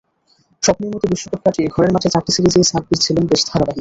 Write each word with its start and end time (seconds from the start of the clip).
স্বপ্নের 0.63 0.91
মতো 0.93 1.05
বিশ্বকাপ 1.11 1.41
কাটিয়ে 1.45 1.67
ঘরের 1.67 1.93
মাঠে 1.93 2.09
চারটি 2.13 2.31
সিরিজেই 2.35 2.69
সাব্বির 2.71 2.99
ছিলেন 3.05 3.23
বেশ 3.25 3.41
ধারাবাহিক। 3.43 3.69